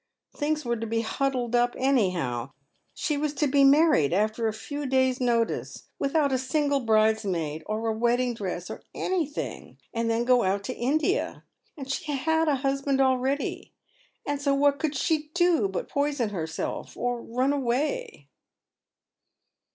"Things 0.39 0.65
were 0.65 0.77
to 0.77 0.87
be 0.87 1.01
huddled 1.01 1.51
uj? 1.51 1.75
anyhow. 1.77 2.53
She 2.95 3.17
was 3.17 3.35
to 3.35 3.45
be 3.45 3.63
mai 3.63 3.87
vied 4.07 4.13
alter 4.13 4.47
a 4.47 4.49
Mr. 4.49 4.49
Levison 4.49 4.49
Cross 4.49 4.57
exafnines. 4.57 4.57
S57 4.57 4.67
few 4.67 4.85
days' 4.87 5.21
notice, 5.21 5.83
without 5.99 6.31
a 6.31 6.37
single 6.39 6.79
bridesmaid, 6.79 7.63
or 7.67 7.87
a 7.87 7.93
vedding 7.95 8.35
dress, 8.35 8.69
or 8.71 8.81
anything, 8.95 9.77
and 9.93 10.09
then 10.09 10.21
to 10.21 10.25
go 10.25 10.41
out 10.43 10.63
to 10.63 10.73
India. 10.75 11.43
And 11.77 11.87
she 11.87 12.13
had 12.13 12.47
a 12.47 12.55
husband 12.65 12.99
already, 12.99 13.75
and 14.25 14.41
so 14.41 14.55
what 14.55 14.79
could 14.79 14.95
she 14.95 15.29
do 15.35 15.67
but 15.67 15.87
poison 15.87 16.29
herself 16.29 16.97
or 16.97 17.21
run 17.21 17.53
away 17.53 18.27